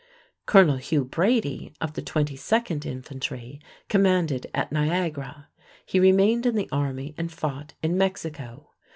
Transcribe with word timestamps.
Colonel 0.47 0.77
Hugh 0.77 1.05
Brady, 1.05 1.71
of 1.79 1.93
the 1.93 2.01
22nd 2.01 2.87
Infantry, 2.87 3.59
commanded 3.87 4.47
at 4.51 4.71
Niagara. 4.71 5.49
He 5.85 5.99
remained 5.99 6.47
in 6.47 6.55
the 6.55 6.67
army 6.71 7.13
and 7.19 7.31
fought 7.31 7.75
in 7.83 7.99
Mexico. 7.99 8.71